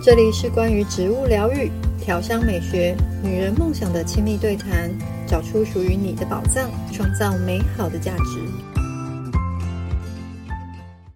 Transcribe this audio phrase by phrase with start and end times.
[0.00, 4.88] 这里是关于植物疗愈、调香美学、女人梦想的亲密对谈，
[5.26, 8.40] 找出属于你的宝藏，创造美好的价值。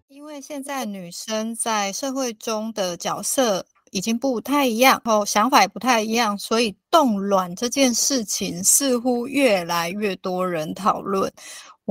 [0.08, 11.32] 因为现在女生在社会中的角色已经不太一样，然后想法也不太一样，所以冻卵这件事情似乎越来越多人讨论。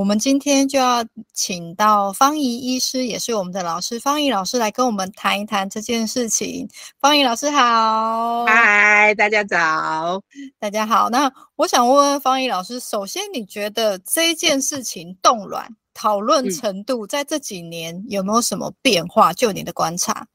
[0.01, 6.67] 我们今天就要请到方怡医师，也是我们的老师，方怡老师来跟我们谈一谈这件事情。
[6.99, 10.19] 方怡老师好，嗨，大家早，
[10.57, 11.07] 大家好。
[11.11, 19.31] 那我想问问方怡老师，首先你觉得这件事情冻卵讨论程度在这几年有没有什么变化？
[19.31, 20.25] 就你的观察？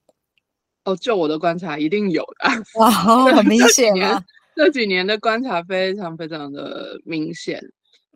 [0.85, 2.79] 哦，就我的观察，一定有的。
[2.79, 2.89] 哇，
[3.35, 4.23] 很明显啊，
[4.55, 7.61] 这几年的观察非常非常的明显。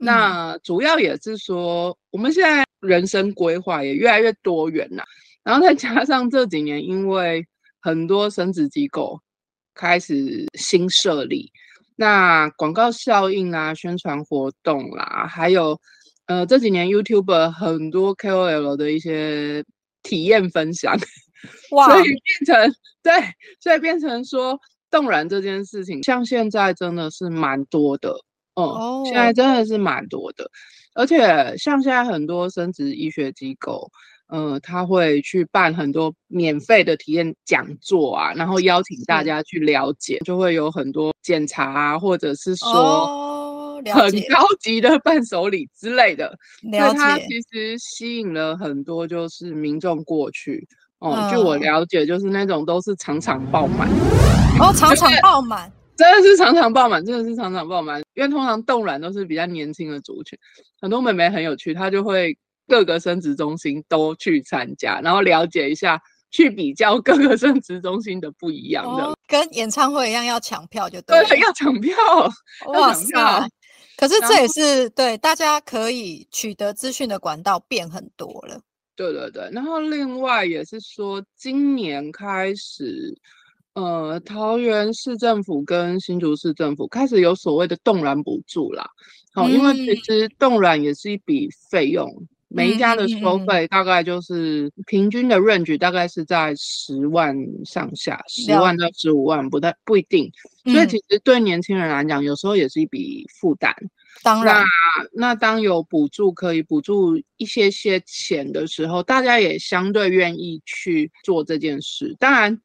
[0.02, 5.04] 那主要也是说，我们现在人生规划也越来越多元了，
[5.44, 7.46] 然后再加上这几年，因为
[7.80, 9.20] 很多生殖机构
[9.74, 11.52] 开始新设立，
[11.96, 15.78] 那广告效应啊、宣传活动啦，还有
[16.24, 19.62] 呃这几年 YouTuber 很多 KOL 的一些
[20.02, 20.98] 体验分享，
[21.72, 22.16] 哇，所以变
[22.46, 23.12] 成对，
[23.60, 24.58] 所以变成说
[24.90, 28.14] 冻卵这件事情，像现在真的是蛮多的。
[28.54, 30.50] 哦，现在真的是蛮多的，
[30.94, 33.90] 而且像现在很多生殖医学机构，
[34.28, 46.36] 呃，他会去办很多免费的体验讲座啊，然后邀请大家去了解，就会有很多检查啊，或者是说 很高级的伴手礼之类的。
[46.70, 46.98] 了解。
[46.98, 50.68] 它其实吸引了很多就是民众过去。
[50.98, 53.88] 哦，据我了解，就是那种都是场场爆满。
[54.60, 55.72] 哦，场场爆满。
[56.00, 58.00] 真的是常常爆满，真的是常常爆满。
[58.14, 60.38] 因为通常冻卵都是比较年轻的族群，
[60.80, 62.34] 很多妹妹很有趣，她就会
[62.66, 66.00] 各个生殖中心都去参加，然后了解一下，
[66.30, 69.04] 去比较各个生殖中心的不一样的。
[69.04, 71.28] 哦、跟演唱会一样要抢票就对了。
[71.28, 71.94] 对，要抢票。
[72.68, 73.46] 哇塞！
[73.98, 78.58] 可是这也是对大家可以取得资讯的管道变很多了。
[78.96, 83.14] 对对对，然后另外也是说，今年开始。
[83.74, 88.84] 呃，桃园市政府跟新竹市政府开始有所谓的冻卵补助啦。
[89.32, 97.32] 好、嗯，因为其实冻卵也是一笔费用，嗯、每一家的收费大概就是平均的 range 大概是在十万
[97.64, 100.28] 上下，十万到十五万不太不一定。
[100.64, 103.72] 所以其实对年轻人来讲，有时候也是一笔负担。
[104.24, 104.64] 当然，
[105.14, 112.16] 那那当有补助可以补助一些些钱的时候，大家也相对愿意去做这件事。
[112.18, 112.60] 当然。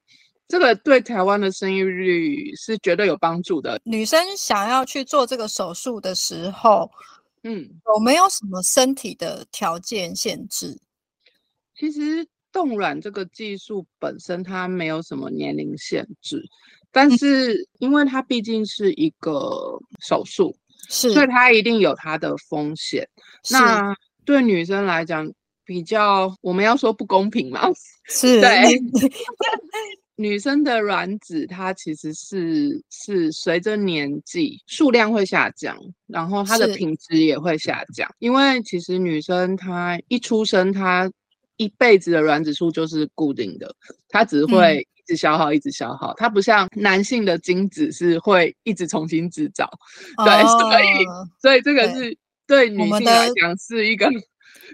[0.48, 3.82] 这个对台湾的生育率是绝对有帮助的。
[3.84, 6.90] 女生想要去做这个手术的时候，
[7.44, 10.80] 嗯，有没有什么身体的条件限制？
[11.76, 16.44] 其实冻卵这个技术本身它没有什么年龄限制，
[16.92, 20.56] 但是因为它毕竟是一个手术，
[20.88, 23.08] 是，所以它一定有它的风险。
[23.50, 25.30] 那对女生来讲，
[25.66, 27.68] 比较我们要说不公平嘛？
[28.06, 28.80] 是，对。
[30.18, 35.78] 女生的卵子，它其实是是随着年纪数量会下降，
[36.08, 38.10] 然后它的品质也会下降。
[38.20, 41.12] 因为其实女生她一出生，她
[41.58, 43.76] 一辈子的卵子数就是固定的，
[44.08, 46.14] 它只会一直消耗，一直消耗。
[46.16, 49.70] 它不像男性的精子是会一直重新制造。
[50.24, 50.86] 对，哦、所以
[51.42, 54.10] 所以这个是对女性来讲是一个。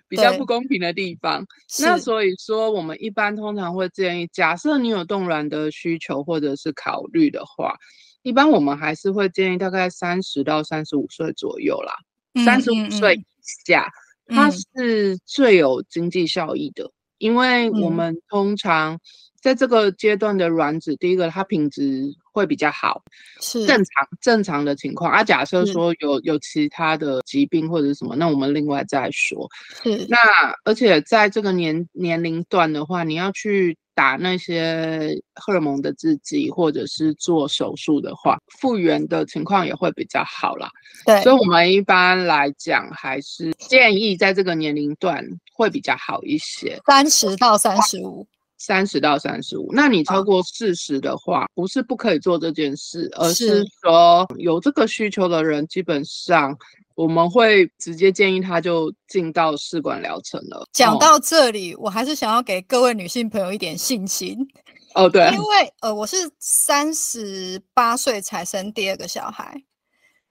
[0.07, 1.45] 比较不公平的地方，
[1.81, 7.75] 那所以说我们一般通常会建议，假设你有冻卵的需求或者是考虑的话，
[8.23, 11.93] 一般我们还是会建议大概三十到三十五岁左右啦，
[12.45, 13.25] 三十五岁以
[13.65, 13.89] 下，
[14.27, 18.99] 它是最有经济效益的，因为我们通常。
[19.41, 23.01] 在这个阶段的卵子，第一个它品质会比较好，
[23.41, 25.23] 是正常正常的情况啊。
[25.23, 29.47] 假设说有有其他的疾病或者什么，那我们另外再说。
[29.83, 30.17] 是那
[30.63, 40.69] 而且在这个年年龄段的话，你要去打那些荷尔蒙的制剂，或者是做手术的话，复原的情况也会比较好啦。
[41.05, 45.23] 对，所以我们一般来讲还是建议在这个年龄段
[45.53, 48.25] 会比较好一些，三十到三十五。
[48.63, 56.55] 三十到三十五，那你超过四十的话，不是不可以做这件事，而是说有这个需求的人，基本上
[56.93, 60.63] 我们会直接建议他就进到试管疗程了。
[60.73, 64.37] 讲到这里，我还是想要给各位女性朋友一点信心。
[64.93, 69.59] 哦，对，因为呃，我是三十八岁才生第二个小孩，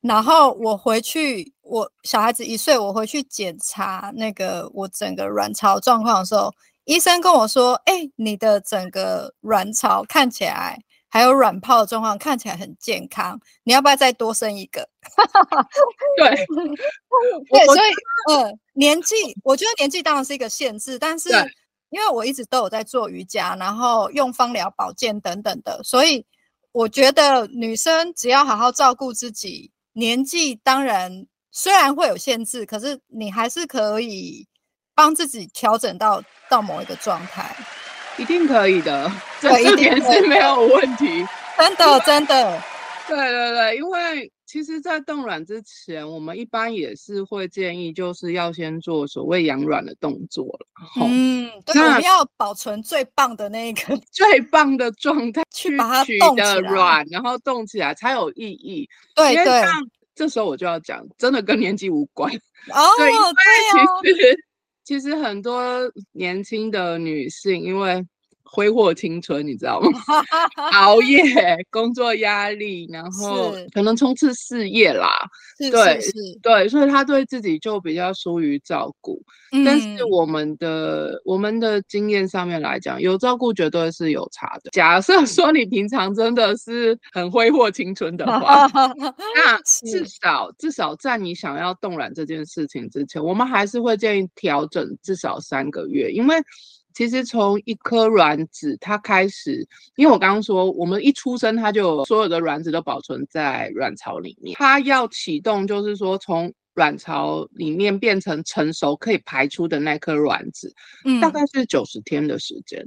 [0.03, 6.55] 然后我回去，我小孩子一岁，我回去检查那个我整个卵巢状况的时候。
[6.85, 10.79] 医生跟我说，哎、欸，你的整个卵巢看起来
[11.09, 14.89] 还有卵泡的状况看起来很健康，你要不要再多生一个？
[16.17, 16.35] 对，
[17.51, 17.91] 对， 所以，
[18.29, 21.31] 呃，年纪，我觉得年纪当然是一个限制，但是
[21.91, 26.25] 因为我一直都有在做瑜伽，然后用芳疗保健等等的，所以
[26.73, 34.47] 我觉得女生只要好好照顾自己，年纪当然虽然会有限制，可是你还是可以。
[35.01, 37.57] 帮自己调整到到某一个状态，
[38.19, 39.11] 一定可以的，
[39.41, 41.27] 这一点是没有问题。
[41.57, 42.63] 真的，真的，
[43.09, 50.67] 对对对，因为其实，在冻卵之前，我们一般也是会建议，就是要先做所谓养卵的动作了。
[51.03, 58.87] 嗯，对，我们要保存最棒的那个 最棒的状态，去把它冻起来，卵，然后冻起来才有意义。
[59.15, 59.65] 对对，
[60.15, 62.31] 这时候我就要讲，真的跟年纪无关。
[62.75, 64.45] 哦，对，因为其实。
[64.91, 65.63] 其实很多
[66.11, 68.05] 年轻的女性，因为
[68.53, 69.91] 挥霍青春，你知道吗？
[70.73, 71.25] 熬夜、
[71.71, 75.09] 工作压力，然后可能冲刺事业啦，
[75.59, 75.71] 对
[76.43, 79.23] 对，所以他对自己就比较疏于照顾。
[79.53, 84.71] 嗯、但是我们的我们的经验上面来讲，有照顾绝对是有差的。
[84.71, 88.67] 假设说你平常真的是很挥霍青春的话，
[89.37, 96.37] 那 至少至少在你想要动卵这件事情之前，我们还是会建议调整至少三个月，因为。
[97.01, 99.67] 其实从一颗卵子它开始，
[99.97, 110.71] 因为我刚刚说，我们一出生它就所有的卵子都保存在卵巢里面，它要启动，就是说从卵巢里面变成成熟可以排出的那颗卵子，
[111.07, 112.87] 嗯，大概是九十天的时间，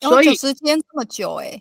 [0.00, 1.56] 所以九十天这么久哎，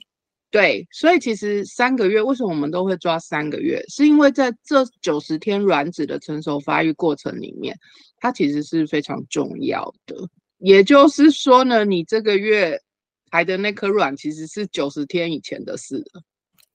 [0.49, 3.85] 对，所以其实三个月，为什么我们都会抓三个月？
[3.87, 7.77] 是因为在这九十天卵子的成熟发育过程里面，
[8.17, 10.27] 它其实是非常重要的。
[10.63, 12.79] 也就是说呢，你这个月
[13.29, 16.21] 排的那颗卵其实是九十天以前的事了。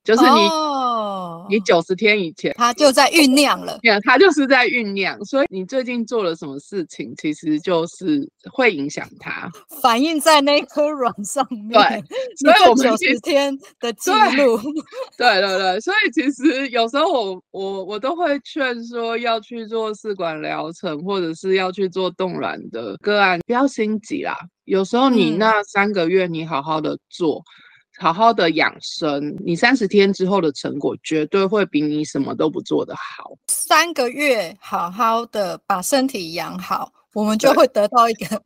[0.05, 3.79] 就是你，哦、你九十天以前，它就在酝酿了。
[3.83, 5.23] 对，它就是在酝酿。
[5.27, 9.51] 所以你最近做了什么事情，其实就是会影响它，
[9.83, 11.69] 反映在那颗卵上面。
[11.69, 12.03] 对，
[12.39, 14.59] 所以我们九十天的记录。
[15.19, 24.37] 对对对，所以其实有时候我我我都会劝说要去做试管疗程，或者是要去做冻卵的个案，不要心急啦。
[24.65, 27.39] 有时候你那三个月你好好的做。
[27.39, 27.67] 嗯
[28.01, 33.33] 好好的养生，你三十天之后的成果绝对会比你什么都不做的好。
[33.49, 38.41] 三个月好好的把身体养好，我们就会得到一个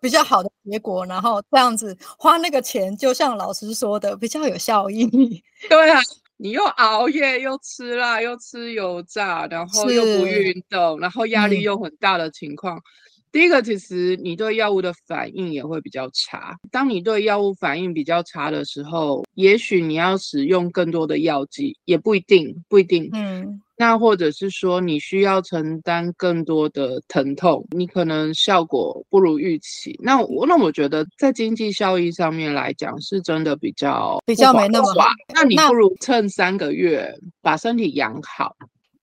[0.00, 5.06] 比较好的结果，然后这样子花那个钱，就像老师说的，比较有效益。
[5.68, 6.00] 对啊，
[6.36, 12.80] 你又熬夜，又吃辣，又吃油炸，然后又不运动，然后压力又很大的情况。
[13.28, 16.56] 嗯第一个，其实你对药物的反应也会比较差。
[16.70, 23.08] 当你对药物反应比较差的时候，也许你要使用更多的药剂，也不一定，不一定。
[23.12, 29.94] 嗯，那或者是说你需要承担更多的疼痛，你可能效果不如预期。
[30.02, 35.08] 那我那我觉得在经济效益上面来讲，是真的比较比较没那么好。
[35.34, 38.56] 那你不如趁三个月把身体养好。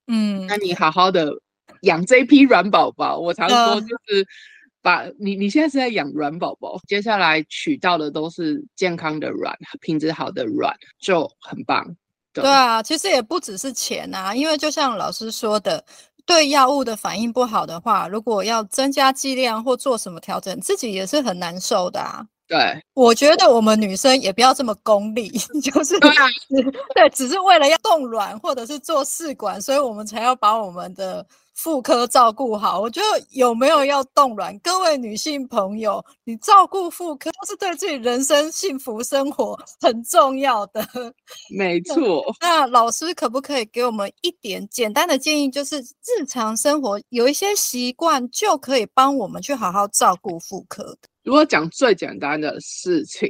[0.08, 1.32] 嗯，那你好好的。
[1.86, 4.28] 养这批软宝宝，我常说就是
[4.82, 11.84] 把你你现在是在养软宝宝，接下来取到的都是健康的卵，品质好的卵就很棒。
[12.34, 15.84] 对，啊，其实也不只是钱啊，因为就像老师说的，
[16.26, 22.24] 对药物的反应不好的话，如果要增加剂量或做什么调整，自己也是很难受的啊。
[22.48, 25.30] 对，我觉得我们女生也不要这么功利，
[25.64, 26.12] 就是对，
[26.94, 31.26] 对，只是为了要冻卵或者是做试管，所以我们才要把我们的。
[31.56, 40.86] 妇科照顾好，我觉得有没有要冻卵，各位女性朋友，你照顾妇科都是对自己人生幸福生活 很重要的。
[41.50, 42.24] 没错。
[42.42, 50.96] 那老师可不可以给我们一点简单的建议，就是日常生活有一些习惯就可以帮我们去好好照顾妇科？
[51.24, 53.30] 如果讲最简单的事情，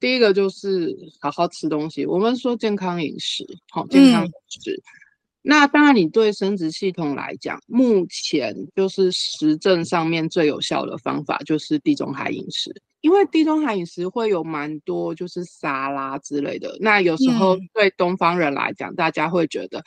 [0.00, 2.04] 第一个就是好好吃东西。
[2.04, 4.72] 我们说健康饮食，好，健康饮食。
[4.72, 5.03] 嗯
[5.46, 16.74] 那当然，你对生殖系统来讲，目前就是实证上面最有效的方法就是地中海饮食，因为地中海饮食会有蛮多就是沙拉之类的。
[16.80, 19.84] 那有时候对东方人来讲，嗯、大家会觉得，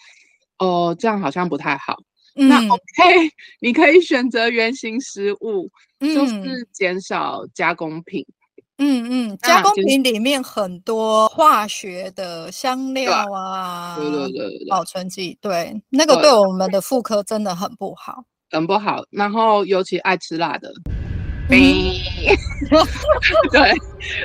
[0.60, 1.98] 哦，这样好像不太好。
[2.36, 5.72] 嗯、那 OK， 你可以选择原形食物，
[6.02, 8.22] 嗯、就是减少加工品。
[8.22, 8.34] 嗯
[8.80, 19.04] 嗯嗯，加工品里面很多化学的香料啊，对对对对，保存剂，对，那个对我们的妇科真的很不好，很不好。
[19.10, 20.72] 然后尤其爱吃辣的，
[21.50, 21.94] 冰。
[23.52, 23.74] 对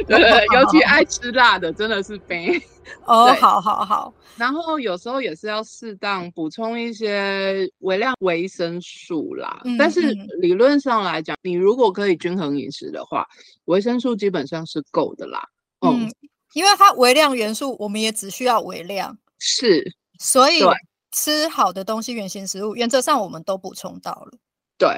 [0.07, 2.61] 对对， 尤其爱吃辣的，真的是冰。
[3.05, 4.13] 哦，好好好。
[4.37, 9.61] 然后有时候也是要适当补充一些微量维生素啦。
[9.65, 13.27] 嗯、但是理论上来讲，你如果可以均衡饮食的话，
[13.67, 15.47] 维生素基本上是够的啦。
[15.81, 16.13] 嗯，嗯
[16.55, 19.17] 因为它微量元素，我们也只需要微量。
[19.39, 19.85] 是，
[20.19, 20.63] 所以
[21.13, 24.33] 吃好的东西，原型食物，原则上我们都补充到了。
[24.79, 24.89] 对，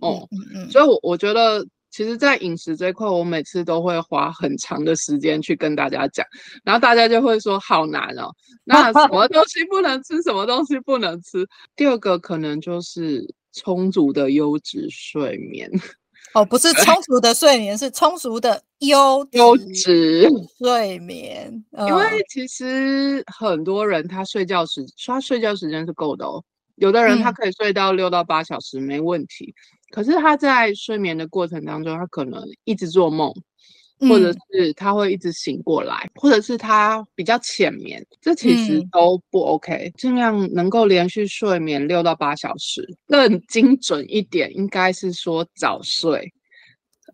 [0.00, 0.70] 哦、嗯，嗯嗯。
[0.70, 1.66] 所以我我觉得。
[1.92, 6.24] 其实，在饮食这一块，我每次都会花很长的时间去跟大家讲，
[6.62, 8.30] 然后大家就会说好难哦。
[8.62, 11.44] 那什么东西不能吃，什么东西不能吃？
[11.74, 15.68] 第二个可能就是充足的优质睡眠。
[16.32, 20.30] 哦，不是充足的睡眠，是充足的优优质
[20.60, 21.52] 睡眠。
[21.88, 26.40] 因为其实很多人他睡觉时，他睡觉时间是够的哦。
[26.80, 29.54] 有的人他可以睡到六到八小时，嗯、没问题。
[29.90, 33.30] 可是他在睡眠的过程当中，他可能一直做梦，
[34.08, 39.92] 或者是他会一直醒过来，嗯、或者是他比较浅眠，这其实都不 OK。
[39.98, 46.32] 尽、嗯、量能够连续睡眠六到八小时，更精准一点，应该是说早睡。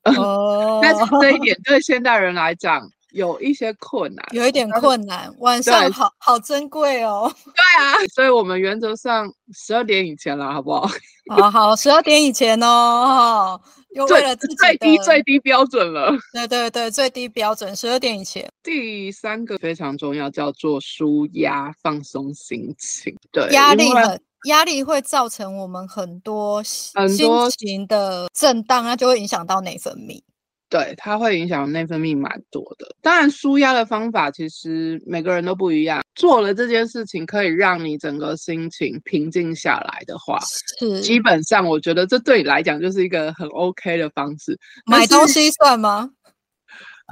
[0.16, 2.88] 哦，但是这一点对现代人来讲。
[3.16, 5.34] 有一些困难，有一点困难。
[5.38, 7.32] 晚上好好珍贵哦。
[7.44, 10.86] 对啊，所以我们原则上十二点以前了，好不好？
[11.34, 13.60] 好好，十二点以前哦。
[13.92, 16.12] 又为了自己最低最低标准了。
[16.34, 18.46] 对对对，最低标准十二点以前。
[18.62, 23.16] 第三个非常重要，叫做舒压放松心情。
[23.32, 27.26] 对，压力很压力会造成我们很多心
[27.58, 30.20] 情的震荡，那就会影响到内分泌。
[30.68, 32.86] 对，它会影响内分泌蛮多的。
[33.00, 36.02] 当然，舒压的方法其实每个人都不一样。
[36.16, 40.40] 做了这件事情，可以让你整个心情平静下来的话，
[40.78, 44.58] 是基本上我觉得这对你来讲就是一个很 OK 的方式。
[44.86, 46.10] 买东西算吗？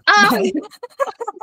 [0.06, 0.30] 啊，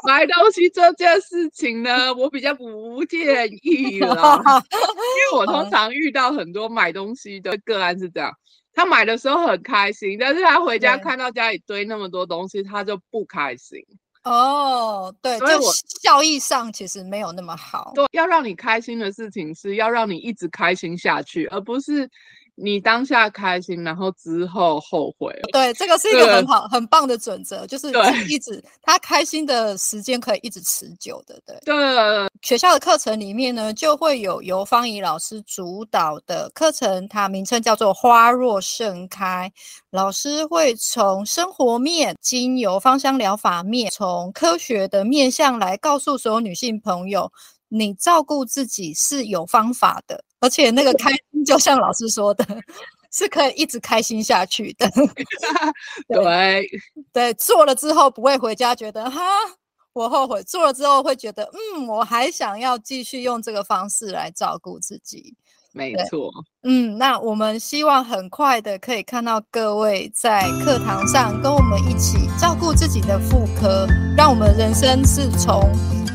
[0.06, 8.30] 买东西这件事情呢，我比较不建议了，因为我通常遇到很多买东西的个案是这样。
[8.74, 13.80] 他买的时候很开心，但是他回家看到家里堆那么多东西，他就不开心。
[14.24, 17.92] 哦，对，所以我效益上其实没有那么好。
[17.96, 22.10] 对，要让你开心的事情是要让你一直开心下去，而不是。
[22.56, 25.34] 你当下开心，然后之后后悔。
[25.52, 27.92] 对，这个是一个很好、很棒的准则，就是
[28.30, 31.42] 一直他开心的时间可以一直持久的。
[31.46, 32.28] 对，对。
[32.42, 39.52] 学校的课程里面呢，就会有由方怡老师主导的课程，它名称叫做“花若盛开”。
[39.92, 47.32] 老师会从生活面、经由芳香疗法面、从科学的面向来告诉所有女性朋友，
[47.72, 50.24] 你照顾自己是有方法的。
[50.42, 52.46] 而且那个开心，就像老师说的，
[53.12, 54.90] 是可以一直开心下去的。
[56.10, 56.68] 对对，
[57.14, 59.22] 对，做了之后不会回家觉得哈，
[59.94, 60.44] 我后悔。
[60.44, 61.44] 做了之后会觉得，
[61.76, 65.36] 嗯，我还想要继续用这个方式来照顾自己。
[65.74, 66.30] 没错。
[66.64, 73.88] 嗯，那我们希望很快的可以看到各位在课堂上跟我们一起照顾自己的妇科，
[74.18, 75.62] 让我们人生是从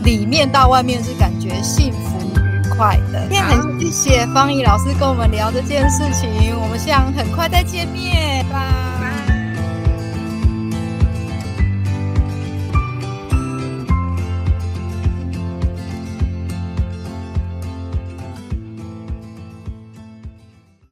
[0.07, 2.77] 里面到外面是感觉幸福愉。
[2.77, 6.31] 快的，今天很谢谢方怡老师跟我们聊这件事情，
[6.63, 8.96] 我们希望很快再见面，拜拜。